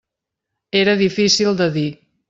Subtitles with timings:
[0.81, 1.89] Era difícil de dir.